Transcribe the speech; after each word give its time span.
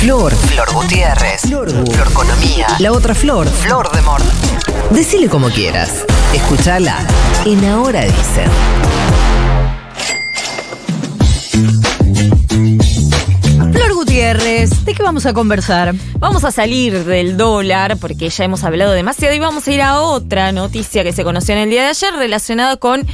Flor. 0.00 0.34
Flor 0.34 0.72
Gutiérrez. 0.72 1.42
Flor. 1.42 1.70
Florconomía. 1.70 2.68
La 2.78 2.90
otra 2.90 3.14
Flor. 3.14 3.46
Flor 3.46 3.92
de 3.92 4.00
Mord. 4.00 4.22
Decile 4.92 5.28
como 5.28 5.50
quieras. 5.50 6.06
Escúchala 6.32 7.06
en 7.44 7.62
Ahora 7.66 8.06
Dicen. 8.06 8.50
Flor 13.72 13.92
Gutiérrez, 13.92 14.86
¿de 14.86 14.94
qué 14.94 15.02
vamos 15.02 15.26
a 15.26 15.34
conversar? 15.34 15.94
Vamos 16.18 16.44
a 16.44 16.50
salir 16.50 17.04
del 17.04 17.36
dólar 17.36 17.98
porque 17.98 18.30
ya 18.30 18.44
hemos 18.44 18.64
hablado 18.64 18.92
demasiado 18.92 19.34
y 19.34 19.38
vamos 19.38 19.68
a 19.68 19.70
ir 19.70 19.82
a 19.82 20.00
otra 20.00 20.50
noticia 20.52 21.04
que 21.04 21.12
se 21.12 21.24
conoció 21.24 21.54
en 21.54 21.60
el 21.60 21.68
día 21.68 21.82
de 21.82 21.88
ayer 21.90 22.14
relacionada 22.14 22.78
con 22.78 23.06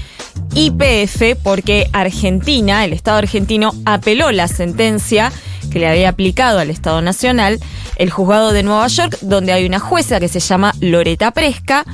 IPF 0.54 1.36
porque 1.42 1.90
Argentina, 1.92 2.84
el 2.84 2.92
Estado 2.92 3.18
argentino, 3.18 3.74
apeló 3.84 4.30
la 4.30 4.46
sentencia 4.46 5.32
que 5.70 5.78
le 5.78 5.88
había 5.88 6.08
aplicado 6.08 6.58
al 6.58 6.70
Estado 6.70 7.02
Nacional 7.02 7.60
el 7.96 8.10
juzgado 8.10 8.52
de 8.52 8.62
Nueva 8.62 8.86
York 8.88 9.18
donde 9.20 9.52
hay 9.52 9.66
una 9.66 9.78
jueza 9.78 10.20
que 10.20 10.28
se 10.28 10.40
llama 10.40 10.74
Loreta 10.80 11.30
Presca 11.30 11.84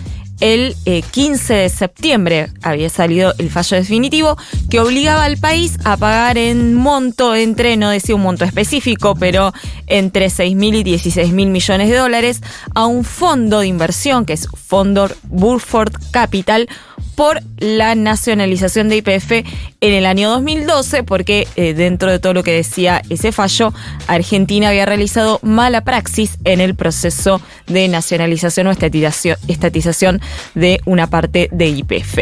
el 0.43 0.75
eh, 0.87 1.03
15 1.09 1.55
de 1.55 1.69
septiembre 1.69 2.49
había 2.63 2.91
salido 2.91 3.33
el 3.39 3.49
fallo 3.49 3.77
definitivo 3.77 4.37
que 4.69 4.81
obligaba 4.81 5.23
al 5.23 5.37
país 5.37 5.79
a 5.85 5.97
pagar 5.97 6.37
en 6.37 6.75
monto 6.75 7.37
entre, 7.37 7.77
no 7.77 7.91
decía 7.91 8.17
un 8.17 8.23
monto 8.23 8.45
específico, 8.45 9.15
pero 9.15 9.53
entre 9.87 10.31
6 10.31 10.57
mil 10.57 10.75
y 10.75 10.83
16 10.83 11.33
mil 11.33 11.49
millones 11.51 11.91
de 11.91 11.97
dólares 11.97 12.41
a 12.75 12.87
un 12.87 13.05
fondo 13.05 13.61
de 13.61 13.69
inversión 13.69 14.27
que 14.27 14.33
es 14.33 14.49
Fondo 14.67 15.09
Burford 15.23 15.93
Capital 16.11 16.69
por 17.15 17.41
la 17.59 17.95
nacionalización 17.95 18.89
de 18.89 18.97
IPF 18.97 19.33
en 19.81 19.93
el 19.93 20.07
año 20.07 20.31
2012, 20.31 21.03
porque 21.03 21.47
eh, 21.57 21.75
dentro 21.75 22.11
de 22.11 22.19
todo 22.19 22.35
lo 22.35 22.43
que 22.43 22.53
decía 22.53 23.03
ese 23.11 23.33
fallo, 23.33 23.73
Argentina 24.07 24.69
había 24.69 24.87
realizado 24.87 25.39
mala 25.43 25.83
praxis 25.85 26.39
en 26.45 26.61
el 26.61 26.75
proceso 26.75 27.41
de 27.67 27.89
nacionalización 27.89 28.67
o 28.67 28.71
estatización, 28.71 29.37
estatización 29.49 30.21
de 30.55 30.81
una 30.85 31.09
parte 31.09 31.49
de 31.53 31.69
IPF. 31.69 32.19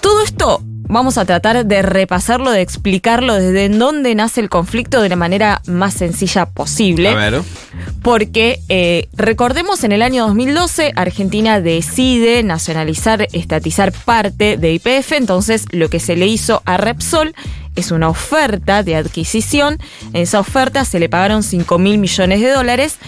Todo 0.00 0.22
esto 0.22 0.62
vamos 0.88 1.18
a 1.18 1.24
tratar 1.24 1.64
de 1.64 1.82
repasarlo, 1.82 2.50
de 2.50 2.62
explicarlo 2.62 3.34
desde 3.34 3.68
dónde 3.68 4.14
nace 4.14 4.40
el 4.40 4.48
conflicto 4.48 5.00
de 5.00 5.08
la 5.08 5.16
manera 5.16 5.62
más 5.66 5.94
sencilla 5.94 6.46
posible. 6.46 7.10
A 7.10 7.14
ver. 7.14 7.42
Porque 8.02 8.60
eh, 8.68 9.08
recordemos 9.12 9.84
en 9.84 9.92
el 9.92 10.02
año 10.02 10.26
2012 10.26 10.92
Argentina 10.96 11.60
decide 11.60 12.42
nacionalizar, 12.42 13.28
estatizar 13.32 13.92
parte 13.92 14.56
de 14.56 14.72
IPF, 14.72 15.12
entonces 15.12 15.66
lo 15.70 15.88
que 15.90 16.00
se 16.00 16.16
le 16.16 16.26
hizo 16.26 16.62
a 16.64 16.76
Repsol 16.76 17.34
es 17.76 17.92
una 17.92 18.08
oferta 18.08 18.82
de 18.82 18.96
adquisición. 18.96 19.78
En 20.12 20.22
esa 20.22 20.40
oferta 20.40 20.84
se 20.84 20.98
le 20.98 21.08
pagaron 21.08 21.42
5 21.42 21.78
mil 21.78 21.98
millones 21.98 22.40
de 22.40 22.50
dólares 22.50 22.98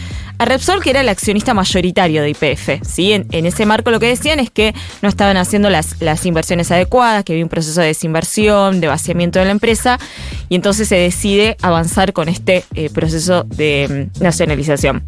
a 0.41 0.47
Repsol, 0.47 0.83
que 0.83 0.89
era 0.89 1.03
el 1.03 1.09
accionista 1.11 1.53
mayoritario 1.53 2.23
de 2.23 2.31
IPF. 2.31 2.83
¿sí? 2.83 3.13
En, 3.13 3.45
ese 3.45 3.67
marco 3.67 3.91
lo 3.91 4.01
que 4.01 4.07
decían 4.07 4.41
es 4.41 4.51
que 4.51 4.75
no 5.03 5.11
estaban 5.11 5.37
haciendo 5.37 5.69
las, 5.69 5.97
inversiones 6.25 6.71
adecuadas, 6.71 7.25
que 7.25 7.35
había 7.35 7.45
un 7.45 7.51
proceso 7.51 7.83
de 7.83 7.89
desinversión, 7.89 8.81
de 8.81 8.87
vaciamiento 8.87 9.39
de 9.39 9.45
la 9.45 9.51
empresa, 9.51 9.99
y 10.49 10.55
entonces 10.55 10.89
se 10.89 10.97
decide 10.97 11.59
avanzar 11.61 12.15
con 12.15 12.31
este 12.31 12.65
eh, 12.75 12.89
proceso 12.89 13.45
de 13.45 14.09
mm, 14.19 14.23
nacionalización. 14.23 15.03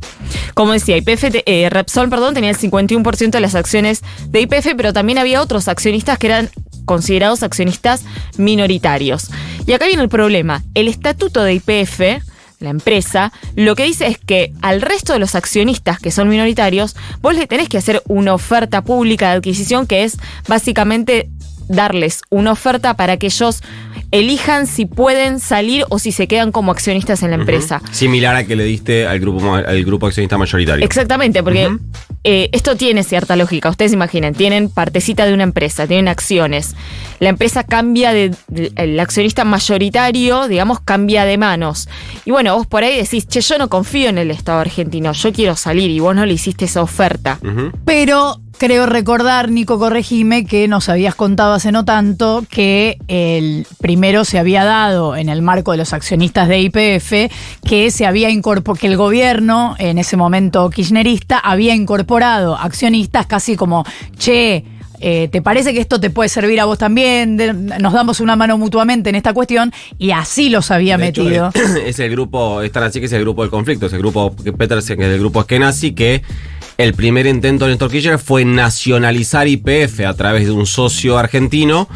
Como 0.53 0.75
decía, 0.75 0.99
IPF, 0.99 1.25
eh, 1.47 1.71
Repsol 1.71 2.11
perdón, 2.11 2.35
tenía 2.35 2.51
el 2.51 2.59
51% 2.59 3.31
de 3.31 3.41
las 3.41 3.55
acciones 3.55 4.03
de 4.29 4.43
IPF, 4.43 4.75
pero 4.77 4.93
también 4.93 5.17
había 5.17 5.41
otros 5.41 5.67
accionistas 5.67 6.19
que 6.19 6.27
eran 6.27 6.51
considerados 6.85 7.43
accionistas 7.43 8.05
minoritarios. 8.37 9.31
Y 9.67 9.73
acá 9.73 9.87
viene 9.87 10.03
el 10.03 10.11
problema. 10.11 10.63
El 10.75 10.89
estatuto 10.89 11.43
de 11.43 11.55
IPF 11.55 12.23
la 12.63 12.71
empresa, 12.71 13.33
lo 13.57 13.75
que 13.75 13.85
dice 13.85 14.07
es 14.07 14.19
que 14.19 14.53
al 14.63 14.83
resto 14.83 15.13
de 15.13 15.19
los 15.19 15.35
accionistas 15.35 15.99
que 15.99 16.11
son 16.11 16.29
minoritarios, 16.29 16.97
vos 17.21 17.35
le 17.35 17.47
tenés 17.47 17.69
que 17.69 17.79
hacer 17.79 18.03
una 18.07 18.35
oferta 18.35 18.83
pública 18.83 19.31
de 19.31 19.37
adquisición 19.37 19.86
que 19.86 20.05
es 20.05 20.19
básicamente 20.48 21.31
darles 21.69 22.23
una 22.31 22.53
oferta 22.53 22.95
para 22.95 23.17
que 23.17 23.27
ellos 23.27 23.63
elijan 24.12 24.67
si 24.67 24.86
pueden 24.86 25.40
salir 25.40 25.84
o 25.89 25.98
si 25.98 26.12
se 26.12 26.28
quedan 26.28 26.52
como 26.52 26.70
accionistas 26.70 27.23
en 27.23 27.30
la 27.30 27.36
empresa. 27.36 27.80
Uh 27.83 27.86
-huh. 27.86 27.92
Similar 27.92 28.36
a 28.36 28.45
que 28.45 28.55
le 28.55 28.64
diste 28.64 29.06
al 29.06 29.18
grupo, 29.18 29.55
al 29.55 29.84
grupo 29.84 30.06
accionista 30.06 30.39
mayoritario. 30.39 30.84
Exactamente, 30.84 31.42
porque 31.42 31.68
uh 31.68 31.73
-huh. 31.73 31.80
eh, 32.23 32.50
esto 32.52 32.77
tiene 32.77 33.02
cierta 33.05 33.36
lógica. 33.36 33.70
Ustedes 33.70 33.92
imaginen, 33.92 34.34
tienen 34.34 34.68
partecita 34.68 35.24
de 35.24 35.33
una 35.33 35.45
empresa, 35.45 35.86
tienen 35.86 36.08
acciones. 36.08 36.77
La 37.20 37.30
empresa 37.30 37.64
cambia 37.64 38.12
de, 38.12 38.34
de, 38.48 38.70
el 38.77 39.00
accionista 39.00 39.45
mayoritario, 39.45 40.46
digamos, 40.46 40.80
cambia 40.80 41.24
de 41.24 41.39
manos. 41.39 41.89
Y 42.27 42.30
bueno, 42.30 42.55
vos 42.55 42.67
por 42.67 42.84
ahí 42.84 42.96
decís, 42.96 43.27
che, 43.27 43.40
yo 43.40 43.56
no 43.56 43.68
confío 43.68 44.11
en 44.11 44.18
el 44.18 44.30
Estado 44.30 44.61
argentino, 44.61 45.12
yo 45.12 45.33
quiero 45.33 45.56
salir 45.56 45.90
y 45.90 46.00
vos 46.00 46.14
no 46.14 46.27
le 46.27 46.34
hiciste 46.34 46.67
esa 46.67 46.83
oferta. 46.83 47.39
Uh 47.42 47.46
-huh. 47.46 47.73
Pero 47.86 48.42
creo 48.62 48.86
recordar, 48.86 49.50
Nico, 49.50 49.77
corregime, 49.77 50.46
que 50.46 50.68
nos 50.68 50.89
habías 50.89 51.17
contado 51.17 51.52
hace 51.52 51.73
no 51.73 51.84
tanto 51.84 52.45
que 52.48 52.96
el 53.08 53.67
primero 53.80 54.24
se 54.24 54.39
había 54.39 54.62
dado 54.62 55.17
en 55.17 55.28
el 55.28 55.42
marco 55.42 55.73
de 55.73 55.78
los 55.78 55.92
accionistas 55.92 56.46
de 56.46 56.61
IPF, 56.61 57.12
que 57.68 57.90
se 57.90 58.06
había 58.06 58.30
incorporado, 58.30 58.78
que 58.78 58.86
el 58.86 58.96
gobierno, 58.96 59.74
en 59.80 59.98
ese 59.98 60.17
momento 60.17 60.70
kirchnerista, 60.70 61.40
había 61.40 61.74
incorporado 61.74 62.56
accionistas 62.56 63.27
casi 63.27 63.56
como, 63.56 63.84
che, 64.17 64.64
eh, 65.00 65.29
¿te 65.33 65.42
parece 65.42 65.74
que 65.74 65.80
esto 65.80 65.98
te 65.98 66.11
puede 66.11 66.29
servir 66.29 66.61
a 66.61 66.64
vos 66.64 66.79
también? 66.79 67.36
De, 67.36 67.52
nos 67.52 67.92
damos 67.92 68.20
una 68.20 68.36
mano 68.36 68.58
mutuamente 68.58 69.11
en 69.11 69.17
esta 69.17 69.34
cuestión 69.34 69.73
y 69.98 70.12
así 70.12 70.50
los 70.50 70.70
había 70.70 70.96
de 70.98 71.06
metido. 71.06 71.50
Hecho, 71.52 71.79
es 71.84 71.98
el 71.98 72.12
grupo, 72.12 72.62
están 72.62 72.84
así 72.84 73.00
que 73.00 73.06
es 73.06 73.12
el 73.12 73.23
grupo 73.23 73.42
del 73.42 73.50
conflicto, 73.50 73.86
es 73.86 73.92
el 73.92 73.98
grupo 73.98 74.36
Petersen, 74.36 74.98
que 74.98 75.06
es 75.06 75.12
el 75.14 75.18
grupo 75.18 75.40
Eskenazi, 75.40 75.94
que 75.94 76.23
el 76.79 76.95
primer 76.95 77.27
intento 77.27 77.65
de 77.65 77.73
Néstor 77.73 77.91
Kirchner 77.91 78.19
fue 78.19 78.45
nacionalizar 78.45 79.47
IPF 79.49 80.01
a 80.07 80.15
través 80.15 80.47
de 80.47 80.53
un 80.53 80.67
socio 80.67 81.19
argentino 81.19 81.89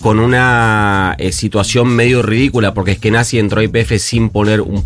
con 0.00 0.18
una 0.18 1.14
eh, 1.18 1.32
situación 1.32 1.88
medio 1.88 2.20
ridícula, 2.22 2.74
porque 2.74 2.92
Eskenazi 2.92 3.38
entró 3.38 3.60
a 3.60 3.64
IPF 3.64 3.98
sin 3.98 4.28
poner 4.28 4.60
un 4.60 4.84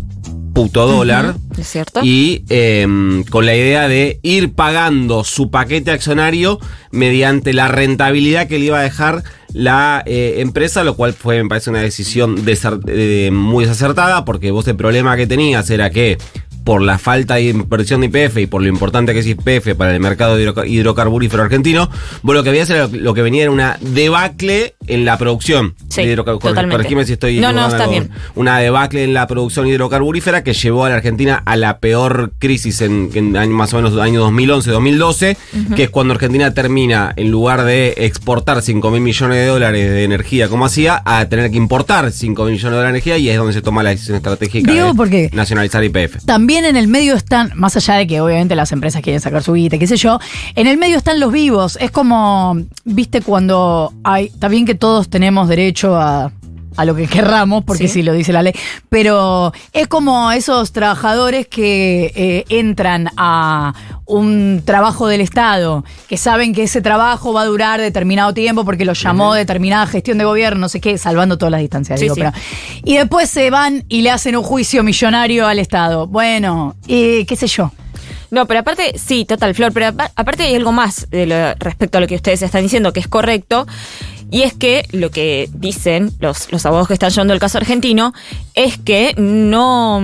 puto 0.53 0.87
dólar. 0.87 1.35
Uh 1.35 1.53
-huh, 1.53 1.59
¿Es 1.59 1.67
cierto? 1.67 2.01
Y 2.03 2.45
eh, 2.49 2.87
con 3.29 3.45
la 3.45 3.55
idea 3.55 3.87
de 3.87 4.19
ir 4.23 4.53
pagando 4.53 5.23
su 5.23 5.51
paquete 5.51 5.91
accionario 5.91 6.59
mediante 6.91 7.53
la 7.53 7.67
rentabilidad 7.67 8.47
que 8.47 8.59
le 8.59 8.65
iba 8.65 8.79
a 8.79 8.83
dejar 8.83 9.23
la 9.53 10.03
eh, 10.05 10.35
empresa, 10.37 10.83
lo 10.83 10.95
cual 10.95 11.13
fue, 11.13 11.41
me 11.41 11.49
parece, 11.49 11.69
una 11.69 11.81
decisión 11.81 12.45
de, 12.45 13.29
muy 13.31 13.65
desacertada, 13.65 14.25
porque 14.25 14.51
vos 14.51 14.67
el 14.67 14.75
problema 14.75 15.17
que 15.17 15.27
tenías 15.27 15.69
era 15.69 15.89
que 15.89 16.17
por 16.63 16.81
la 16.81 16.97
falta 16.97 17.35
de 17.35 17.49
inversión 17.49 18.01
de 18.01 18.07
IPF 18.07 18.37
y 18.37 18.45
por 18.45 18.61
lo 18.61 18.67
importante 18.67 19.13
que 19.13 19.19
es 19.19 19.27
IPF 19.27 19.75
para 19.75 19.93
el 19.93 19.99
mercado 19.99 20.37
hidrocarburífero 20.39 21.43
argentino, 21.43 21.89
vos 22.21 22.35
lo 22.35 22.43
que 22.43 22.49
había 22.49 22.63
era 22.63 22.87
lo 22.87 23.13
que 23.13 23.21
venía 23.21 23.43
era 23.43 23.51
una 23.51 23.77
debacle 23.81 24.75
en 24.87 25.05
la 25.05 25.17
producción. 25.17 25.75
Sí, 25.89 26.05
de 26.05 27.05
si 27.05 27.13
estoy 27.13 27.39
no, 27.39 27.53
no, 27.53 27.67
está 27.67 27.87
bien. 27.87 28.09
Una 28.35 28.59
debacle 28.59 29.03
en 29.03 29.13
la 29.13 29.27
producción 29.27 29.67
hidrocarburífera 29.67 30.43
que 30.43 30.53
llevó 30.53 30.85
a 30.85 30.89
la 30.89 30.95
Argentina 30.95 31.41
a 31.45 31.55
la 31.55 31.79
peor 31.79 32.33
crisis 32.39 32.81
en, 32.81 33.09
en 33.13 33.51
más 33.51 33.73
o 33.73 33.77
menos 33.77 33.97
año 33.97 34.29
2011-2012, 34.29 35.37
uh 35.53 35.57
-huh. 35.57 35.75
que 35.75 35.83
es 35.83 35.89
cuando 35.89 36.13
Argentina 36.13 36.53
termina, 36.53 37.13
en 37.15 37.31
lugar 37.31 37.63
de 37.63 37.93
exportar 37.97 38.61
5 38.61 38.91
mil 38.91 39.01
millones 39.01 39.37
de 39.37 39.45
dólares 39.45 39.89
de 39.91 40.03
energía 40.03 40.47
como 40.49 40.65
hacía, 40.65 41.01
a 41.05 41.25
tener 41.25 41.51
que 41.51 41.57
importar 41.57 42.11
5 42.11 42.43
mil 42.45 42.53
millones 42.53 42.69
de 42.73 42.75
dólares 42.81 42.83
de 42.83 42.89
energía 42.89 43.17
y 43.17 43.29
es 43.29 43.37
donde 43.37 43.53
se 43.53 43.61
toma 43.61 43.83
la 43.83 43.91
decisión 43.91 44.17
estratégica 44.17 44.71
Digo 44.71 44.87
de 44.87 44.93
porque 44.93 45.29
nacionalizar 45.33 45.83
IPF. 45.83 46.25
También 46.25 46.58
en 46.65 46.75
el 46.75 46.87
medio 46.87 47.15
están, 47.15 47.51
más 47.55 47.75
allá 47.75 47.95
de 47.95 48.07
que 48.07 48.21
obviamente 48.21 48.55
las 48.55 48.71
empresas 48.71 49.01
quieren 49.01 49.21
sacar 49.21 49.43
su 49.43 49.53
guita, 49.53 49.77
qué 49.77 49.87
sé 49.87 49.97
yo, 49.97 50.19
en 50.55 50.67
el 50.67 50.77
medio 50.77 50.97
están 50.97 51.19
los 51.19 51.31
vivos. 51.31 51.77
Es 51.81 51.91
como, 51.91 52.57
viste, 52.85 53.21
cuando 53.21 53.93
hay, 54.03 54.25
está 54.25 54.47
bien 54.47 54.65
que 54.65 54.75
todos 54.75 55.09
tenemos 55.09 55.47
derecho 55.47 55.95
a 55.95 56.31
a 56.75 56.85
lo 56.85 56.95
que 56.95 57.07
querramos, 57.07 57.63
porque 57.63 57.87
sí. 57.87 57.95
sí. 57.95 58.03
lo 58.03 58.13
dice 58.13 58.33
la 58.33 58.41
ley, 58.41 58.53
pero 58.89 59.53
es 59.73 59.87
como 59.87 60.31
esos 60.31 60.71
trabajadores 60.71 61.47
que 61.47 62.11
eh, 62.15 62.45
entran 62.49 63.09
a 63.17 63.73
un 64.05 64.63
trabajo 64.65 65.07
del 65.07 65.21
Estado, 65.21 65.83
que 66.07 66.17
saben 66.17 66.53
que 66.53 66.63
ese 66.63 66.81
trabajo 66.81 67.33
va 67.33 67.41
a 67.41 67.45
durar 67.45 67.79
determinado 67.79 68.33
tiempo 68.33 68.65
porque 68.65 68.85
lo 68.85 68.93
llamó 68.93 69.29
uh 69.29 69.33
-huh. 69.33 69.37
determinada 69.37 69.85
gestión 69.85 70.17
de 70.17 70.25
gobierno, 70.25 70.61
no 70.61 70.69
sé 70.69 70.81
qué, 70.81 70.97
salvando 70.97 71.37
todas 71.37 71.51
las 71.51 71.61
distancias, 71.61 71.99
sí, 71.99 72.05
digo, 72.05 72.15
sí. 72.15 72.21
pero, 72.21 72.33
y 72.83 72.97
después 72.97 73.29
se 73.29 73.49
van 73.49 73.85
y 73.87 74.01
le 74.01 74.11
hacen 74.11 74.35
un 74.35 74.43
juicio 74.43 74.83
millonario 74.83 75.47
al 75.47 75.59
Estado. 75.59 76.07
Bueno, 76.07 76.75
eh, 76.87 77.25
qué 77.27 77.35
sé 77.35 77.47
yo. 77.47 77.71
No, 78.31 78.45
pero 78.45 78.59
aparte, 78.59 78.97
sí, 78.97 79.25
total, 79.25 79.55
Flor, 79.55 79.73
pero 79.73 79.87
aparte 79.87 80.43
hay 80.43 80.55
algo 80.55 80.71
más 80.71 81.09
de 81.09 81.25
lo, 81.25 81.53
respecto 81.55 81.97
a 81.97 82.01
lo 82.01 82.07
que 82.07 82.15
ustedes 82.15 82.41
están 82.41 82.61
diciendo, 82.61 82.93
que 82.93 82.99
es 82.99 83.07
correcto. 83.07 83.65
Y 84.31 84.43
es 84.43 84.53
que 84.53 84.87
lo 84.91 85.09
que 85.11 85.49
dicen 85.53 86.11
los, 86.19 86.51
los 86.51 86.65
abogados 86.65 86.87
que 86.87 86.93
están 86.93 87.09
llevando 87.09 87.33
el 87.33 87.39
caso 87.39 87.57
argentino 87.57 88.13
es 88.53 88.77
que 88.77 89.13
no 89.17 90.01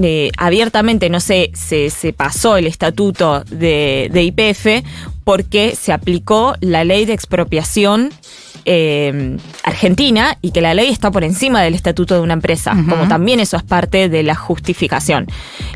eh, 0.00 0.30
abiertamente 0.36 1.10
no 1.10 1.20
se, 1.20 1.50
se, 1.54 1.90
se, 1.90 2.12
pasó 2.12 2.56
el 2.56 2.66
estatuto 2.66 3.44
de, 3.44 4.08
de, 4.12 4.22
IPF 4.22 4.86
porque 5.24 5.76
se 5.76 5.92
aplicó 5.92 6.54
la 6.60 6.84
ley 6.84 7.04
de 7.04 7.14
expropiación 7.14 8.10
eh, 8.64 9.36
Argentina 9.62 10.36
y 10.42 10.50
que 10.50 10.60
la 10.60 10.74
ley 10.74 10.90
está 10.90 11.10
por 11.10 11.24
encima 11.24 11.62
del 11.62 11.74
estatuto 11.74 12.14
de 12.14 12.20
una 12.20 12.34
empresa, 12.34 12.72
como 12.88 13.08
también 13.08 13.40
eso 13.40 13.56
es 13.56 13.62
parte 13.62 14.08
de 14.08 14.22
la 14.22 14.34
justificación. 14.34 15.26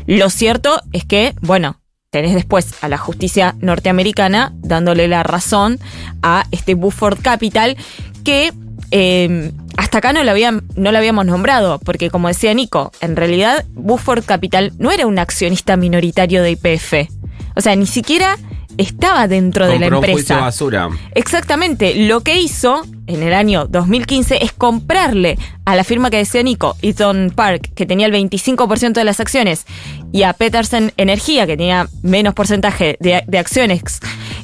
Lo 0.05 0.29
cierto 0.29 0.79
es 0.91 1.03
que, 1.03 1.33
bueno, 1.41 1.77
tenés 2.13 2.35
después 2.35 2.75
a 2.81 2.89
la 2.89 2.99
justicia 2.99 3.55
norteamericana 3.59 4.53
dándole 4.57 5.07
la 5.07 5.23
razón 5.23 5.79
a 6.21 6.45
este 6.51 6.75
Buford 6.75 7.19
Capital 7.23 7.75
que 8.23 8.53
eh, 8.91 9.51
hasta 9.77 9.97
acá 9.97 10.13
no 10.13 10.23
lo, 10.23 10.29
habían, 10.29 10.61
no 10.75 10.91
lo 10.91 10.99
habíamos 10.99 11.25
nombrado, 11.25 11.79
porque 11.79 12.11
como 12.11 12.27
decía 12.27 12.53
Nico, 12.53 12.91
en 13.01 13.15
realidad 13.15 13.65
Buford 13.73 14.23
Capital 14.25 14.73
no 14.77 14.91
era 14.91 15.07
un 15.07 15.17
accionista 15.17 15.75
minoritario 15.75 16.43
de 16.43 16.51
IPF. 16.51 17.09
O 17.55 17.61
sea, 17.61 17.75
ni 17.75 17.87
siquiera 17.87 18.37
estaba 18.77 19.27
dentro 19.27 19.67
de 19.67 19.79
la 19.79 19.89
Compró 19.89 19.99
un 19.99 20.05
empresa. 20.05 20.39
basura. 20.39 20.89
Exactamente, 21.15 21.95
lo 21.95 22.21
que 22.21 22.39
hizo 22.39 22.83
en 23.07 23.23
el 23.23 23.33
año 23.33 23.65
2015 23.67 24.43
es 24.43 24.53
comprarle 24.53 25.37
a 25.65 25.75
la 25.75 25.83
firma 25.83 26.09
que 26.09 26.17
decía 26.17 26.43
Nico, 26.43 26.75
Eaton 26.81 27.31
Park, 27.35 27.71
que 27.75 27.85
tenía 27.85 28.05
el 28.05 28.13
25% 28.13 28.93
de 28.93 29.03
las 29.03 29.19
acciones, 29.19 29.65
y 30.13 30.23
a 30.23 30.31
Peterson 30.31 30.93
Energía, 30.95 31.45
que 31.45 31.57
tenía 31.57 31.89
menos 32.03 32.33
porcentaje 32.35 32.97
de, 33.01 33.23
de 33.27 33.37
acciones, 33.37 33.81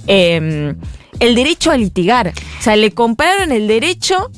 eh, 0.08 0.74
el 1.20 1.36
derecho 1.36 1.72
a 1.72 1.78
litigar. 1.78 2.34
O 2.60 2.62
sea, 2.62 2.76
le 2.76 2.92
compraron 2.92 3.52
el 3.52 3.68
derecho 3.68 4.32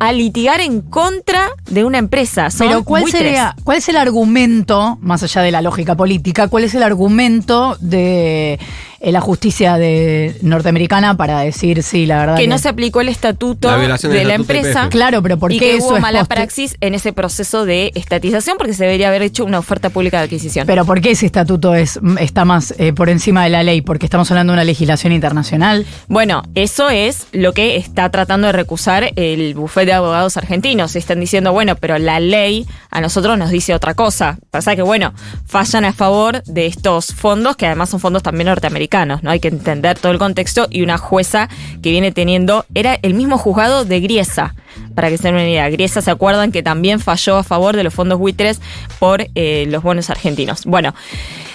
a 0.00 0.12
litigar 0.12 0.60
en 0.60 0.80
contra 0.80 1.50
de 1.68 1.84
una 1.84 1.98
empresa. 1.98 2.50
Son 2.50 2.68
Pero 2.68 2.84
¿cuál 2.84 3.02
buitres. 3.02 3.22
sería, 3.22 3.56
cuál 3.64 3.78
es 3.78 3.88
el 3.88 3.96
argumento, 3.96 4.98
más 5.00 5.22
allá 5.24 5.42
de 5.42 5.50
la 5.50 5.60
lógica 5.62 5.96
política, 5.96 6.46
cuál 6.48 6.64
es 6.64 6.74
el 6.74 6.84
argumento 6.84 7.76
de 7.80 8.60
la 9.00 9.20
justicia 9.20 9.76
de 9.76 10.36
norteamericana 10.42 11.16
para 11.16 11.40
decir 11.40 11.82
sí, 11.82 12.06
la 12.06 12.18
verdad 12.18 12.36
Que 12.36 12.48
no 12.48 12.58
se 12.58 12.68
aplicó 12.68 13.00
el 13.00 13.08
estatuto 13.08 13.70
La 13.70 13.78
de 13.78 13.88
la 13.88 13.94
estatuto 13.94 14.30
empresa. 14.30 14.84
IPF. 14.84 14.90
Claro, 14.90 15.22
pero 15.22 15.38
¿por 15.38 15.52
y 15.52 15.58
qué 15.58 15.70
que 15.70 15.76
eso 15.76 15.86
hubo 15.88 15.96
es 15.96 16.02
mala 16.02 16.24
praxis 16.24 16.76
en 16.80 16.94
ese 16.94 17.12
proceso 17.12 17.64
de 17.64 17.92
estatización 17.94 18.56
porque 18.58 18.74
se 18.74 18.84
debería 18.84 19.08
haber 19.08 19.22
hecho 19.22 19.44
una 19.44 19.58
oferta 19.58 19.90
pública 19.90 20.18
de 20.18 20.24
adquisición. 20.24 20.66
Pero 20.66 20.84
¿por 20.84 21.00
qué 21.00 21.12
ese 21.12 21.26
estatuto 21.26 21.74
es, 21.74 22.00
está 22.18 22.44
más 22.44 22.74
eh, 22.78 22.92
por 22.92 23.08
encima 23.08 23.44
de 23.44 23.50
la 23.50 23.62
ley? 23.62 23.82
Porque 23.82 24.06
estamos 24.06 24.30
hablando 24.30 24.52
de 24.52 24.56
una 24.56 24.64
legislación 24.64 25.12
internacional. 25.12 25.86
Bueno, 26.08 26.42
eso 26.54 26.90
es 26.90 27.26
lo 27.32 27.52
que 27.52 27.76
está 27.76 28.10
tratando 28.10 28.46
de 28.48 28.52
recusar 28.52 29.12
el 29.16 29.54
bufete 29.54 29.86
de 29.86 29.92
abogados 29.94 30.36
argentinos. 30.36 30.96
Están 30.96 31.20
diciendo, 31.20 31.52
bueno, 31.52 31.76
pero 31.76 31.98
la 31.98 32.20
ley 32.20 32.66
a 32.90 33.00
nosotros 33.00 33.38
nos 33.38 33.50
dice 33.50 33.74
otra 33.74 33.94
cosa. 33.94 34.38
Pasa 34.50 34.76
que, 34.76 34.82
bueno, 34.82 35.14
fallan 35.46 35.84
a 35.84 35.92
favor 35.92 36.42
de 36.44 36.66
estos 36.66 37.14
fondos, 37.14 37.56
que 37.56 37.66
además 37.66 37.90
son 37.90 38.00
fondos 38.00 38.22
también 38.22 38.46
norteamericanos, 38.46 38.87
¿no? 39.22 39.30
Hay 39.30 39.40
que 39.40 39.48
entender 39.48 39.98
todo 39.98 40.12
el 40.12 40.18
contexto 40.18 40.66
y 40.70 40.82
una 40.82 40.98
jueza 40.98 41.48
que 41.82 41.90
viene 41.90 42.12
teniendo, 42.12 42.64
era 42.74 42.98
el 43.02 43.14
mismo 43.14 43.38
juzgado 43.38 43.84
de 43.84 44.00
Griesa. 44.00 44.54
Para 44.94 45.08
que 45.08 45.18
se 45.18 45.24
den 45.24 45.34
una 45.34 45.48
idea, 45.48 45.68
Griesa 45.70 46.00
se 46.00 46.10
acuerdan 46.10 46.52
que 46.52 46.62
también 46.62 47.00
falló 47.00 47.36
a 47.36 47.44
favor 47.44 47.76
de 47.76 47.84
los 47.84 47.94
fondos 47.94 48.18
buitres 48.18 48.60
por 48.98 49.26
eh, 49.34 49.66
los 49.68 49.82
bonos 49.82 50.10
argentinos. 50.10 50.64
Bueno, 50.64 50.94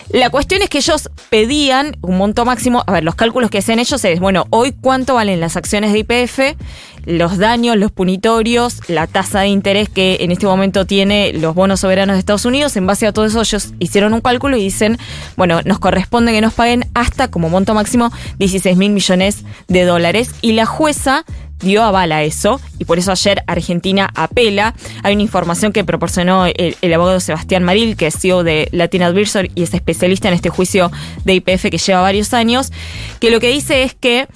la 0.09 0.29
cuestión 0.29 0.61
es 0.61 0.69
que 0.69 0.77
ellos 0.77 1.09
pedían 1.29 1.97
un 2.01 2.17
monto 2.17 2.45
máximo. 2.45 2.83
A 2.85 2.91
ver, 2.91 3.03
los 3.03 3.15
cálculos 3.15 3.49
que 3.49 3.57
hacen 3.57 3.79
ellos 3.79 4.03
es, 4.05 4.19
bueno, 4.19 4.45
hoy 4.51 4.71
cuánto 4.71 5.15
valen 5.15 5.39
las 5.39 5.57
acciones 5.57 5.91
de 5.91 5.99
IPF, 5.99 6.55
los 7.05 7.37
daños, 7.37 7.77
los 7.77 7.91
punitorios, 7.91 8.79
la 8.87 9.07
tasa 9.07 9.41
de 9.41 9.47
interés 9.47 9.89
que 9.89 10.17
en 10.21 10.31
este 10.31 10.45
momento 10.45 10.85
tiene 10.85 11.33
los 11.33 11.55
bonos 11.55 11.81
soberanos 11.81 12.15
de 12.15 12.19
Estados 12.19 12.45
Unidos. 12.45 12.75
En 12.77 12.87
base 12.87 13.07
a 13.07 13.13
todo 13.13 13.25
eso, 13.25 13.41
ellos 13.41 13.73
hicieron 13.79 14.13
un 14.13 14.21
cálculo 14.21 14.57
y 14.57 14.63
dicen, 14.63 14.97
bueno, 15.35 15.61
nos 15.65 15.79
corresponde 15.79 16.31
que 16.31 16.41
nos 16.41 16.53
paguen 16.53 16.85
hasta 16.93 17.29
como 17.29 17.49
monto 17.49 17.73
máximo 17.73 18.11
16 18.39 18.77
mil 18.77 18.91
millones 18.91 19.43
de 19.67 19.83
dólares. 19.83 20.31
Y 20.41 20.53
la 20.53 20.65
jueza 20.65 21.25
dio 21.63 21.83
aval 21.83 22.11
a 22.11 22.23
eso 22.23 22.59
y 22.77 22.85
por 22.85 22.99
eso 22.99 23.11
ayer 23.11 23.43
Argentina 23.47 24.09
apela. 24.15 24.75
Hay 25.01 25.13
una 25.13 25.23
información 25.23 25.71
que 25.71 25.83
proporcionó 25.83 26.45
el, 26.45 26.93
abogado 26.93 27.19
Sebastián 27.19 27.63
Maril, 27.63 27.95
que 27.95 28.07
es 28.07 28.15
CEO 28.19 28.43
de 28.43 28.67
Latin 28.71 29.03
Advisor 29.03 29.47
y 29.55 29.63
es 29.63 29.73
especialista 29.73 30.27
en 30.27 30.33
este 30.35 30.49
juicio 30.49 30.91
de 31.25 31.35
IPF 31.35 31.69
que 31.69 31.77
lleva 31.77 32.01
varios 32.01 32.33
años, 32.33 32.71
que 33.19 33.31
lo 33.31 33.39
que 33.39 33.49
dice 33.49 33.83
es 33.83 33.93
que 33.93 34.27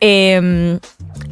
eh, 0.00 0.78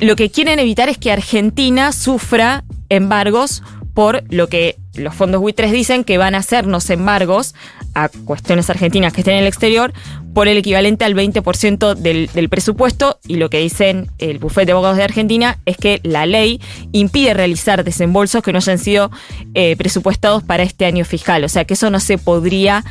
lo 0.01 0.17
que 0.17 0.31
quieren 0.31 0.59
evitar 0.59 0.89
es 0.89 0.99
que 0.99 1.13
Argentina 1.13 1.93
sufra 1.93 2.65
embargos 2.89 3.63
por 3.95 4.25
lo 4.33 4.49
que 4.49 4.77
los 4.95 5.15
fondos 5.15 5.41
buitres 5.41 5.73
dicen 5.73 6.05
que 6.05 6.19
van 6.19 6.35
a 6.35 6.39
hacernos 6.39 6.89
embargos 6.91 7.55
a 7.95 8.09
cuestiones 8.09 8.71
argentinas 8.71 9.13
que 9.13 9.21
estén 9.21 9.35
en 9.35 9.41
el 9.41 9.47
exterior 9.47 9.93
por 10.35 10.47
el 10.49 10.57
equivalente 10.59 11.05
al 11.05 11.15
20% 11.15 11.95
del, 11.95 12.29
del 12.33 12.49
presupuesto 12.49 13.19
y 13.27 13.37
lo 13.37 13.51
que 13.51 13.59
dicen 13.59 14.11
el 14.19 14.39
bufete 14.39 14.67
de 14.67 14.73
abogados 14.73 14.97
de 14.97 15.03
Argentina 15.05 15.59
es 15.67 15.77
que 15.77 16.01
la 16.03 16.27
ley 16.27 16.61
impide 16.93 17.35
realizar 17.35 17.83
desembolsos 17.85 18.43
que 18.43 18.53
no 18.53 18.59
hayan 18.59 18.79
sido 18.79 19.11
eh, 19.55 19.75
presupuestados 19.77 20.43
para 20.43 20.63
este 20.63 20.85
año 20.87 21.05
fiscal. 21.05 21.43
O 21.45 21.49
sea 21.49 21.65
que 21.65 21.75
eso 21.75 21.91
no 21.91 21.99
se 22.01 22.17
podría 22.19 22.85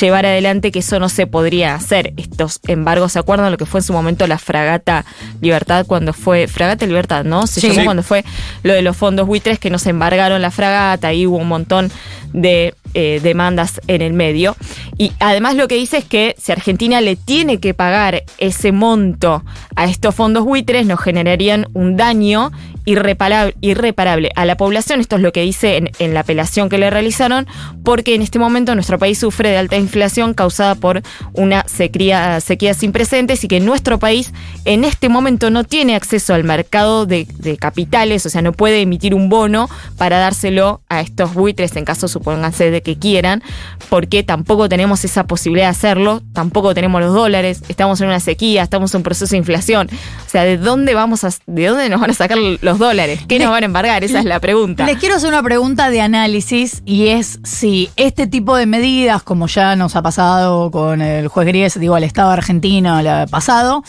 llevar 0.00 0.24
adelante, 0.24 0.70
que 0.72 0.78
eso 0.78 0.98
no 1.00 1.08
se 1.08 1.26
podría 1.26 1.74
hacer. 1.74 2.12
Estos 2.16 2.60
embargos, 2.68 3.12
¿se 3.12 3.18
acuerdan 3.18 3.50
lo 3.50 3.58
que 3.58 3.66
fue 3.66 3.80
en 3.80 3.84
su 3.84 3.92
momento 3.92 4.26
la 4.26 4.38
fragata 4.38 5.04
Libertad 5.40 5.86
cuando 5.86 6.12
fue, 6.12 6.46
fragata 6.48 6.86
Libertad, 6.86 7.24
¿no? 7.24 7.46
Se 7.46 7.60
Sí. 7.60 7.68
llamó 7.68 7.84
cuando 7.84 8.02
fue 8.02 8.24
lo 8.62 8.72
de 8.72 8.82
los 8.82 8.96
fondos 8.96 9.26
buitres 9.26 9.58
que 9.58 9.70
nos 9.70 9.86
embargaron 9.86 10.40
la 10.40 10.50
fragata 10.50 11.12
y 11.12 11.26
hubo 11.26 11.36
un 11.38 11.48
montón 11.48 11.90
de 12.32 12.74
eh, 12.94 13.20
demandas 13.22 13.80
en 13.88 14.02
el 14.02 14.12
medio. 14.12 14.56
Y 14.98 15.12
además 15.18 15.56
lo 15.56 15.66
que 15.68 15.74
dice 15.76 15.98
es 15.98 16.04
que 16.04 16.34
si 16.38 16.52
Argentina 16.52 16.83
le 16.88 17.16
tiene 17.16 17.58
que 17.58 17.74
pagar 17.74 18.22
ese 18.38 18.72
monto 18.72 19.42
a 19.76 19.84
estos 19.86 20.14
fondos 20.14 20.44
buitres, 20.44 20.86
nos 20.86 21.00
generarían 21.00 21.66
un 21.72 21.96
daño 21.96 22.52
irreparable, 22.84 23.54
irreparable 23.60 24.30
a 24.36 24.44
la 24.44 24.56
población. 24.56 25.00
Esto 25.00 25.16
es 25.16 25.22
lo 25.22 25.32
que 25.32 25.42
dice 25.42 25.76
en, 25.76 25.90
en 25.98 26.14
la 26.14 26.20
apelación 26.20 26.68
que 26.68 26.78
le 26.78 26.90
realizaron, 26.90 27.46
porque 27.82 28.14
en 28.14 28.22
este 28.22 28.38
momento 28.38 28.74
nuestro 28.74 28.98
país 28.98 29.18
sufre 29.18 29.50
de 29.50 29.58
alta 29.58 29.76
inflación 29.76 30.34
causada 30.34 30.74
por 30.74 31.02
una 31.32 31.64
sequía, 31.68 32.40
sin 32.40 32.92
precedentes 32.92 33.44
y 33.44 33.48
que 33.48 33.60
nuestro 33.60 33.98
país 33.98 34.32
en 34.64 34.84
este 34.84 35.08
momento 35.08 35.50
no 35.50 35.64
tiene 35.64 35.94
acceso 35.94 36.34
al 36.34 36.44
mercado 36.44 37.06
de, 37.06 37.26
de 37.38 37.56
capitales, 37.56 38.26
o 38.26 38.30
sea, 38.30 38.42
no 38.42 38.52
puede 38.52 38.80
emitir 38.80 39.14
un 39.14 39.28
bono 39.28 39.68
para 39.96 40.18
dárselo 40.18 40.82
a 40.88 41.00
estos 41.00 41.34
buitres 41.34 41.76
en 41.76 41.84
caso, 41.84 42.08
supónganse, 42.08 42.70
de 42.70 42.82
que 42.82 42.98
quieran, 42.98 43.42
porque 43.88 44.22
tampoco 44.22 44.68
tenemos 44.68 45.04
esa 45.04 45.26
posibilidad 45.26 45.66
de 45.66 45.70
hacerlo, 45.70 46.22
tampoco 46.32 46.74
tenemos 46.74 47.00
los 47.00 47.14
dólares, 47.14 47.62
estamos 47.68 48.00
en 48.00 48.08
una 48.08 48.20
sequía, 48.20 48.62
estamos 48.62 48.94
en 48.94 48.98
un 48.98 49.02
proceso 49.02 49.30
de 49.30 49.38
inflación. 49.38 49.88
O 50.26 50.30
sea, 50.30 50.44
¿de 50.44 50.56
dónde 50.56 50.94
vamos 50.94 51.24
a, 51.24 51.30
de 51.46 51.66
dónde 51.66 51.88
nos 51.88 52.00
van 52.00 52.10
a 52.10 52.14
sacar 52.14 52.38
los 52.38 52.73
dólares? 52.78 53.20
¿Qué 53.28 53.38
nos 53.38 53.50
van 53.50 53.62
a 53.62 53.66
embargar? 53.66 54.04
Esa 54.04 54.18
es 54.18 54.24
la 54.24 54.40
pregunta. 54.40 54.86
Les 54.86 54.98
quiero 54.98 55.16
hacer 55.16 55.28
una 55.28 55.42
pregunta 55.42 55.90
de 55.90 56.00
análisis 56.00 56.82
y 56.84 57.08
es 57.08 57.40
si 57.44 57.90
este 57.96 58.26
tipo 58.26 58.56
de 58.56 58.66
medidas, 58.66 59.22
como 59.22 59.46
ya 59.46 59.76
nos 59.76 59.96
ha 59.96 60.02
pasado 60.02 60.70
con 60.70 61.00
el 61.00 61.28
juez 61.28 61.46
Gries, 61.46 61.78
digo, 61.78 61.94
al 61.94 62.04
Estado 62.04 62.30
argentino 62.30 62.98
el 62.98 63.28
pasado, 63.28 63.82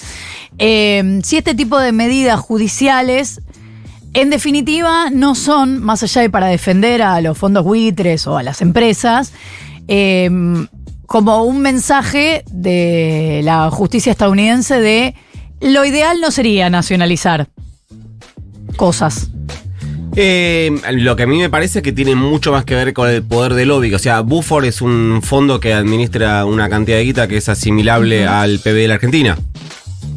eh, 0.57 1.19
si 1.23 1.37
este 1.37 1.55
tipo 1.55 1.79
de 1.79 1.91
medidas 1.91 2.39
judiciales, 2.39 3.41
en 4.13 4.29
definitiva, 4.29 5.09
no 5.11 5.35
son, 5.35 5.83
más 5.83 6.03
allá 6.03 6.21
de 6.21 6.29
para 6.29 6.47
defender 6.47 7.01
a 7.01 7.19
los 7.21 7.37
fondos 7.37 7.63
buitres 7.63 8.27
o 8.27 8.37
a 8.37 8.43
las 8.43 8.61
empresas, 8.61 9.33
eh, 9.87 10.29
como 11.05 11.43
un 11.43 11.59
mensaje 11.59 12.43
de 12.51 13.41
la 13.43 13.69
justicia 13.69 14.11
estadounidense 14.11 14.79
de 14.79 15.15
lo 15.61 15.85
ideal 15.85 16.19
no 16.19 16.31
sería 16.31 16.69
nacionalizar 16.69 17.47
cosas. 18.75 19.29
Eh, 20.17 20.71
lo 20.93 21.15
que 21.17 21.23
a 21.23 21.27
mí 21.27 21.37
me 21.39 21.49
parece 21.49 21.79
es 21.79 21.83
que 21.83 21.91
tiene 21.91 22.15
mucho 22.15 22.51
más 22.53 22.63
que 22.63 22.73
ver 22.75 22.93
con 22.93 23.09
el 23.09 23.21
poder 23.23 23.53
de 23.53 23.65
lobby. 23.65 23.93
O 23.93 23.99
sea, 23.99 24.21
Buford 24.21 24.65
es 24.65 24.81
un 24.81 25.19
fondo 25.21 25.59
que 25.59 25.73
administra 25.73 26.45
una 26.45 26.69
cantidad 26.69 26.97
de 26.97 27.03
guita 27.03 27.27
que 27.27 27.37
es 27.37 27.49
asimilable 27.49 28.25
al 28.25 28.59
PB 28.59 28.73
de 28.73 28.87
la 28.87 28.93
Argentina. 28.95 29.37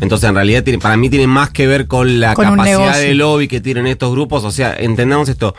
Entonces, 0.00 0.29
en 0.29 0.37
realidad, 0.37 0.62
tiene- 0.62 0.79
para 0.79 0.97
mí 0.97 1.11
tiene 1.11 1.27
más 1.27 1.50
que 1.50 1.67
ver 1.67 1.88
con 1.88 2.21
la 2.21 2.35
Con 2.35 2.45
capacidad 2.45 2.97
de 3.00 3.15
lobby 3.15 3.49
que 3.49 3.61
tienen 3.61 3.88
estos 3.88 4.12
grupos. 4.12 4.45
O 4.45 4.53
sea, 4.53 4.73
entendamos 4.79 5.29
esto. 5.29 5.57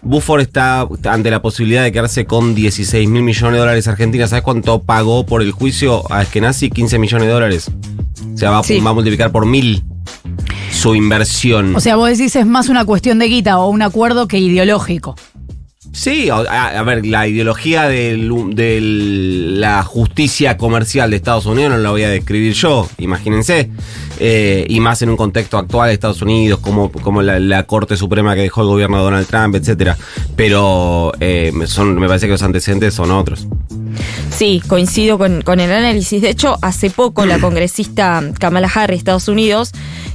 Buford 0.00 0.40
está 0.40 0.88
ante 1.04 1.30
la 1.30 1.42
posibilidad 1.42 1.82
de 1.82 1.92
quedarse 1.92 2.24
con 2.24 2.54
16 2.54 3.06
mil 3.10 3.22
millones 3.22 3.52
de 3.52 3.58
dólares 3.58 3.86
argentinas. 3.88 4.30
¿Sabes 4.30 4.42
cuánto 4.42 4.82
pagó 4.82 5.26
por 5.26 5.42
el 5.42 5.52
juicio 5.52 6.10
a 6.10 6.22
Eskenazi? 6.22 6.70
15 6.70 6.98
millones 6.98 7.26
de 7.28 7.32
dólares. 7.34 7.70
O 8.34 8.38
sea, 8.38 8.50
va, 8.50 8.62
Sí. 8.64 8.80
va 8.80 8.90
a 8.90 8.94
multiplicar 8.94 9.30
por 9.30 9.44
mil 9.44 9.82
su 10.82 10.96
inversión. 10.96 11.76
O 11.76 11.80
sea, 11.80 11.94
vos 11.94 12.08
decís 12.08 12.34
es 12.34 12.44
más 12.44 12.68
una 12.68 12.84
cuestión 12.84 13.20
de 13.20 13.28
guita 13.28 13.58
o 13.60 13.68
un 13.68 13.82
acuerdo 13.82 14.26
que 14.26 14.38
ideológico. 14.38 15.14
Sí, 15.92 16.28
a, 16.30 16.82
ver, 16.82 17.06
la 17.06 17.28
ideología 17.28 17.86
de 17.86 18.16
la 18.80 19.84
justicia 19.84 20.56
comercial 20.56 21.10
de 21.10 21.16
Estados 21.16 21.44
Unidos 21.46 21.72
no 21.72 21.78
la 21.78 21.90
voy 21.90 22.02
a 22.02 22.08
describir 22.08 22.54
yo, 22.54 22.88
imagínense. 22.98 23.70
Eh, 24.18 24.64
y 24.68 24.80
más 24.80 25.02
en 25.02 25.10
un 25.10 25.16
contexto 25.16 25.58
actual 25.58 25.88
de 25.88 25.94
Estados 25.94 26.22
Unidos, 26.22 26.60
como, 26.60 26.90
como 26.90 27.20
la, 27.22 27.38
la 27.38 27.64
Corte 27.64 27.96
Suprema 27.96 28.34
que 28.34 28.40
dejó 28.40 28.62
el 28.62 28.68
gobierno 28.68 28.96
de 28.96 29.02
Donald 29.04 29.26
Trump, 29.26 29.54
etcétera. 29.54 29.96
Pero 30.34 31.12
eh, 31.20 31.52
son, 31.66 31.98
me 31.98 32.08
parece 32.08 32.26
que 32.26 32.32
los 32.32 32.42
antecedentes 32.42 32.94
son 32.94 33.10
otros. 33.10 33.46
Sí, 34.30 34.62
coincido 34.66 35.18
con, 35.18 35.42
con 35.42 35.60
el 35.60 35.70
análisis. 35.70 36.22
De 36.22 36.30
hecho, 36.30 36.58
hace 36.62 36.88
poco 36.90 37.26
la 37.26 37.38
congresista 37.40 38.22
Kamala 38.38 38.70
Harris, 38.74 38.98
Estados 38.98 39.28
Unidos, 39.28 39.72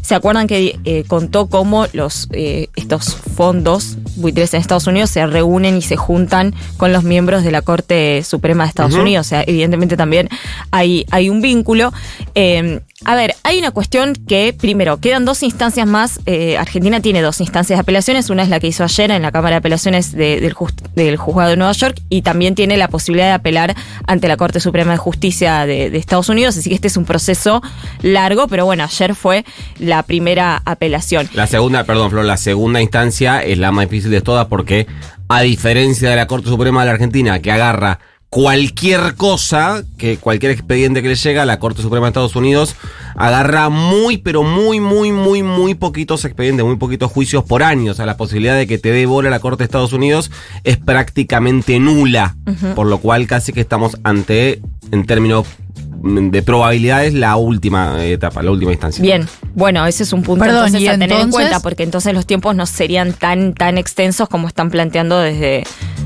se 0.08 0.16
acuerdan 0.16 0.48
que 0.48 0.80
eh, 0.86 1.04
contó 1.06 1.48
cómo 1.48 1.86
los 1.92 2.30
eh, 2.32 2.70
estos 2.78 3.14
fondos 3.14 3.98
buitres 4.16 4.54
en 4.54 4.62
Estados 4.62 4.88
Unidos 4.88 5.10
se 5.10 5.26
reúnen 5.28 5.76
y 5.76 5.82
se 5.82 5.98
juntan 5.98 6.56
con 6.78 6.94
los 6.94 7.04
miembros 7.04 7.44
de 7.44 7.52
la 7.52 7.62
Corte 7.62 8.24
Suprema 8.24 8.64
de 8.64 8.70
Estados. 8.70 8.96
Unidos. 8.96 9.28
O 9.28 9.30
sea, 9.30 9.44
evidentemente 9.46 9.98
también 9.98 10.30
hay, 10.72 11.06
hay 11.12 11.30
un 11.30 11.42
vínculo. 11.42 11.92
Eh, 12.36 12.80
a 13.04 13.16
ver, 13.16 13.36
hay 13.44 13.60
una 13.60 13.72
cuestión 13.72 14.14
que, 14.16 14.54
primero, 14.58 14.98
quedan 15.02 15.26
dos 15.26 15.44
instancias 15.44 15.86
más. 15.86 16.22
Eh, 16.26 16.58
Argentina 16.58 17.02
tiene 17.02 17.22
dos 17.22 17.42
instancias 17.42 17.78
de 17.78 17.82
apelaciones. 17.82 18.30
Una 18.30 18.44
es 18.44 18.50
la 18.50 18.60
que 18.62 18.68
hizo 18.68 18.84
ayer 18.86 19.12
en 19.12 19.22
la 19.24 19.32
Cámara 19.34 19.56
de 19.56 19.58
Apelaciones 19.58 20.14
de- 20.14 20.40
del, 20.40 20.56
del 20.96 21.18
Juzgado 21.18 21.50
de 21.50 21.58
Nueva 21.58 21.74
York 21.74 22.00
y 22.10 22.22
también 22.22 22.56
tiene 22.56 22.78
la 22.78 22.88
posibilidad 22.88 23.28
de 23.28 23.34
apelar 23.34 23.76
ante 24.08 24.28
la 24.30 24.38
Corte 24.38 24.60
Suprema 24.62 24.94
de 24.94 24.98
Justicia 24.98 25.66
de, 25.66 25.90
de 25.90 25.98
Estados 25.98 26.30
Unidos. 26.30 26.58
Así 26.58 26.70
que 26.70 26.76
este 26.76 26.88
es 26.88 26.96
un 26.98 27.04
proceso 27.06 27.62
largo, 28.02 28.48
pero 28.48 28.66
bueno, 28.66 28.84
ayer 28.86 29.14
fue 29.16 29.44
la 29.80 29.97
primera 30.04 30.62
apelación. 30.66 31.30
La 31.34 31.48
segunda, 31.48 31.84
perdón, 31.84 32.12
Flor, 32.12 32.25
la 32.25 32.38
segunda 32.38 32.82
instancia 32.82 33.44
es 33.44 33.58
la 33.58 33.72
más 33.72 33.89
difícil 33.89 34.12
de 34.12 34.22
todas 34.22 34.48
porque, 34.48 34.88
a 35.27 35.42
diferencia 35.42 36.10
de 36.10 36.16
la 36.16 36.27
Corte 36.27 36.50
Suprema 36.50 36.82
de 36.82 36.88
la 36.88 36.94
Argentina, 36.94 37.39
que 37.42 37.51
agarra 37.51 38.00
cualquier 38.30 39.16
cosa, 39.16 39.84
que 39.98 40.18
cualquier 40.18 40.51
expediente 40.51 41.01
que 41.01 41.10
le 41.10 41.16
llega, 41.16 41.46
la 41.46 41.60
Corte 41.60 41.82
Suprema 41.82 42.08
de 42.08 42.10
Estados 42.10 42.36
Unidos 42.36 42.75
agarra 43.16 43.70
muy, 43.70 44.18
pero 44.18 44.44
muy, 44.44 44.80
muy, 44.80 45.12
muy, 45.12 45.44
muy 45.44 45.75
poquitos 45.75 46.25
expedientes, 46.25 46.66
muy 46.66 46.75
poquitos 46.75 47.12
juicios 47.12 47.44
por 47.44 47.63
año. 47.63 47.92
O 47.92 47.96
sea, 47.96 48.06
la 48.06 48.18
posibilidad 48.18 48.56
de 48.56 48.68
que 48.68 48.77
te 48.77 48.92
dé 48.92 49.06
bola 49.06 49.30
la 49.30 49.39
Corte 49.39 49.60
de 49.60 49.66
Estados 49.66 49.94
Unidos 49.94 50.30
es 50.63 50.77
prácticamente 50.77 51.80
nula. 51.80 52.36
Por 52.75 52.88
lo 52.88 53.00
cual 53.00 53.27
casi 53.27 53.54
que 53.54 53.62
estamos 53.62 53.98
ante, 54.04 54.62
en 54.92 55.06
términos 55.06 55.48
de 56.32 56.42
probabilidades, 56.44 57.14
la 57.14 57.36
última 57.36 58.04
etapa, 58.06 58.42
la 58.44 58.52
última 58.52 58.72
instancia. 58.72 59.02
Bien, 59.02 59.28
bueno, 59.56 59.86
ese 59.86 60.04
es 60.04 60.14
un 60.14 60.24
punto 60.24 60.44
Perdón, 60.46 60.66
entonces 60.68 60.82
¿y 60.82 60.88
a 60.88 60.92
tener 60.94 61.12
en 61.12 61.32
cuenta, 61.32 61.60
porque 61.60 61.84
entonces 61.84 62.14
los 62.14 62.26
tiempos 62.26 62.56
no 62.56 62.66
serían 62.66 63.14
tan, 63.14 63.54
tan 63.54 63.78
extensos 63.78 64.30
como 64.30 64.48
están 64.48 64.70
planteando 64.70 65.20
desde 65.20 65.64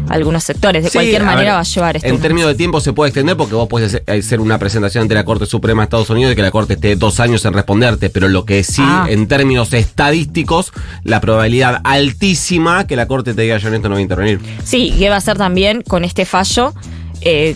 algunos 0.10 0.43
sectores. 0.43 0.84
De 0.84 0.89
Sí, 0.89 0.98
cualquier 0.98 1.24
manera 1.24 1.41
ver, 1.41 1.53
va 1.55 1.60
a 1.60 1.63
llevar 1.63 1.96
esto. 1.98 2.08
En 2.08 2.20
términos 2.20 2.50
de 2.50 2.55
tiempo 2.55 2.81
se 2.81 2.91
puede 2.91 3.10
extender 3.10 3.38
porque 3.38 3.55
vos 3.55 3.67
puedes 3.70 3.93
hacer- 3.96 4.03
hacer 4.20 4.39
una 4.41 4.58
presentación 4.58 5.03
ante 5.03 5.13
la 5.15 5.24
Corte 5.24 5.46
Suprema 5.46 5.81
de 5.81 5.86
Estados 5.86 6.10
Unidos 6.10 6.34
y 6.34 6.36
que 6.36 6.41
la 6.41 6.51
Corte 6.51 6.74
esté 6.74 6.96
dos 6.98 7.20
años 7.20 7.46
en 7.46 7.53
responderte, 7.53 8.10
pero 8.10 8.27
lo 8.27 8.43
que 8.46 8.63
sí, 8.63 8.81
Ah. 8.84 9.05
en 9.10 9.27
términos 9.27 9.72
estadísticos, 9.74 10.74
la 11.03 11.22
probabilidad 11.22 11.79
altísima 11.84 12.88
que 12.88 12.96
la 12.96 13.08
Corte 13.08 13.34
te 13.34 13.41
diga 13.43 13.58
yo 13.58 13.67
en 13.70 13.75
esto 13.75 13.88
no 13.89 13.96
voy 13.96 14.01
a 14.01 14.03
intervenir. 14.03 14.39
Sí, 14.63 14.93
que 14.98 15.10
va 15.10 15.15
a 15.17 15.22
ser 15.22 15.38
también 15.38 15.81
con 15.81 16.03
este 16.03 16.25
fallo 16.25 16.74
eh, 17.22 17.55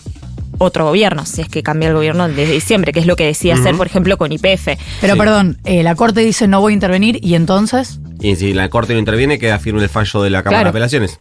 otro 0.57 0.85
gobierno, 0.85 1.25
si 1.25 1.41
es 1.41 1.49
que 1.49 1.63
cambia 1.63 1.89
el 1.89 1.95
gobierno 1.95 2.27
desde 2.27 2.51
diciembre, 2.53 2.91
que 2.91 2.99
es 2.99 3.05
lo 3.05 3.15
que 3.15 3.25
decía 3.25 3.55
hacer, 3.55 3.75
por 3.75 3.87
ejemplo, 3.87 4.17
con 4.17 4.31
IPF. 4.31 4.77
Pero 5.01 5.13
Sí. 5.13 5.19
perdón, 5.19 5.57
eh, 5.65 5.83
la 5.83 5.95
corte 5.95 6.21
dice 6.21 6.47
no 6.47 6.61
voy 6.61 6.73
a 6.73 6.75
intervenir 6.75 7.19
y 7.21 7.35
entonces. 7.35 7.99
Y 8.21 8.35
si 8.35 8.53
la 8.53 8.69
Corte 8.69 8.93
no 8.93 8.99
interviene, 8.99 9.37
queda 9.39 9.59
firme 9.59 9.83
el 9.83 9.89
fallo 9.89 10.21
de 10.23 10.29
la 10.29 10.41
Cámara 10.41 10.59
Claro. 10.61 10.65
de 10.67 10.69
Apelaciones. 10.69 11.19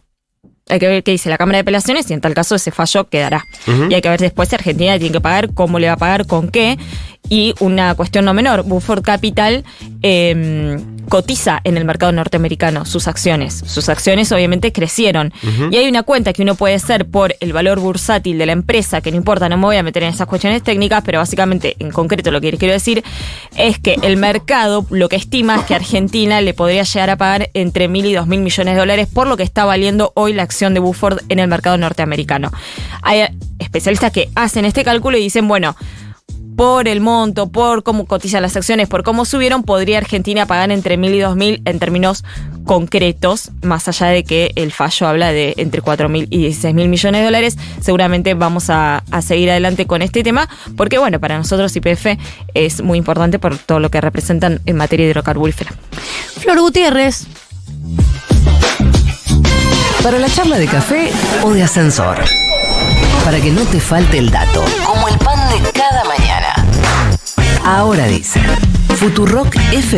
Hay 0.67 0.79
que 0.79 0.87
ver 0.87 1.03
qué 1.03 1.11
dice 1.11 1.29
la 1.29 1.37
Cámara 1.37 1.57
de 1.57 1.61
Apelaciones 1.61 2.09
y 2.09 2.13
en 2.13 2.21
tal 2.21 2.33
caso 2.33 2.55
ese 2.55 2.71
fallo 2.71 3.07
quedará. 3.07 3.43
Y 3.89 3.93
hay 3.93 4.01
que 4.01 4.09
ver 4.09 4.19
después 4.19 4.49
si 4.49 4.55
Argentina 4.55 4.97
tiene 4.97 5.11
que 5.13 5.21
pagar, 5.21 5.53
cómo 5.53 5.77
le 5.77 5.85
va 5.87 5.93
a 5.93 5.97
pagar, 5.97 6.25
con 6.25 6.49
qué. 6.49 6.77
Y 7.29 7.53
una 7.59 7.95
cuestión 7.95 8.25
no 8.25 8.33
menor, 8.33 8.63
Buford 8.63 9.01
Capital 9.01 9.63
eh, 10.01 10.77
cotiza 11.09 11.61
en 11.63 11.77
el 11.77 11.85
mercado 11.85 12.11
norteamericano 12.11 12.85
sus 12.85 13.07
acciones. 13.07 13.63
Sus 13.65 13.89
acciones 13.89 14.31
obviamente 14.31 14.71
crecieron. 14.71 15.33
Y 15.71 15.77
hay 15.77 15.87
una 15.87 16.03
cuenta 16.03 16.33
que 16.33 16.41
uno 16.41 16.55
puede 16.55 16.75
hacer 16.75 17.05
por 17.05 17.35
el 17.39 17.53
valor 17.53 17.79
bursátil 17.79 18.37
de 18.37 18.45
la 18.45 18.51
empresa, 18.51 19.01
que 19.01 19.11
no 19.11 19.17
importa, 19.17 19.49
no 19.49 19.57
me 19.57 19.63
voy 19.63 19.77
a 19.77 19.83
meter 19.83 20.03
en 20.03 20.09
esas 20.09 20.27
cuestiones 20.27 20.63
técnicas, 20.63 21.03
pero 21.05 21.19
básicamente 21.19 21.75
en 21.79 21.91
concreto 21.91 22.31
lo 22.31 22.41
que 22.41 22.51
quiero 22.57 22.73
decir 22.73 23.03
es 23.55 23.79
que 23.79 23.97
el 24.01 24.17
mercado 24.17 24.85
lo 24.89 25.09
que 25.09 25.15
estima 25.15 25.55
es 25.57 25.63
que 25.63 25.75
Argentina 25.75 26.41
le 26.41 26.53
podría 26.53 26.83
llegar 26.83 27.09
a 27.09 27.17
pagar 27.17 27.49
entre 27.53 27.87
mil 27.87 28.05
y 28.05 28.13
dos 28.13 28.27
mil 28.27 28.41
millones 28.41 28.73
de 28.73 28.79
dólares 28.79 29.07
por 29.11 29.27
lo 29.27 29.37
que 29.37 29.43
está 29.43 29.65
valiendo 29.65 30.11
hoy 30.15 30.33
la 30.33 30.43
acción 30.43 30.73
de 30.73 30.79
Buford 30.79 31.21
en 31.29 31.39
el 31.39 31.47
mercado 31.47 31.77
norteamericano. 31.77 32.51
Hay 33.01 33.25
especialistas 33.59 34.11
que 34.11 34.29
hacen 34.35 34.65
este 34.65 34.83
cálculo 34.83 35.17
y 35.17 35.21
dicen, 35.21 35.47
bueno, 35.47 35.75
por 36.55 36.87
el 36.87 37.01
monto, 37.01 37.47
por 37.47 37.83
cómo 37.83 38.05
cotizan 38.05 38.41
las 38.41 38.55
acciones, 38.55 38.87
por 38.87 39.03
cómo 39.03 39.25
subieron, 39.25 39.63
podría 39.63 39.97
Argentina 39.97 40.45
pagar 40.45 40.71
entre 40.71 40.97
mil 40.97 41.13
y 41.13 41.19
dos 41.19 41.35
mil 41.35 41.61
en 41.65 41.79
términos 41.79 42.23
concretos, 42.65 43.51
más 43.61 43.87
allá 43.87 44.07
de 44.07 44.23
que 44.23 44.51
el 44.55 44.71
fallo 44.71 45.07
habla 45.07 45.31
de 45.31 45.53
entre 45.57 45.81
4 45.81 46.09
mil 46.09 46.27
y 46.29 46.39
16 46.39 46.73
mil 46.73 46.89
millones 46.89 47.21
de 47.21 47.25
dólares. 47.25 47.57
Seguramente 47.81 48.33
vamos 48.33 48.69
a, 48.69 49.03
a 49.11 49.21
seguir 49.21 49.49
adelante 49.51 49.85
con 49.85 50.01
este 50.01 50.23
tema, 50.23 50.49
porque 50.75 50.97
bueno, 50.97 51.19
para 51.19 51.37
nosotros 51.37 51.75
IPF 51.75 52.17
es 52.53 52.81
muy 52.81 52.97
importante 52.97 53.39
por 53.39 53.57
todo 53.57 53.79
lo 53.79 53.89
que 53.91 54.01
representan 54.01 54.61
en 54.65 54.77
materia 54.77 55.05
hidrocarburífera. 55.07 55.71
Flor 56.39 56.59
Gutiérrez. 56.59 57.27
Para 60.01 60.19
la 60.19 60.29
charla 60.29 60.57
de 60.57 60.67
café 60.67 61.11
o 61.43 61.51
de 61.51 61.63
ascensor. 61.63 62.17
Para 63.23 63.39
que 63.39 63.51
no 63.51 63.63
te 63.63 63.79
falte 63.79 64.19
el 64.19 64.29
dato. 64.29 64.63
Ahora 67.67 68.05
dice. 68.07 68.39
Futurock 68.95 69.55
F 69.71 69.97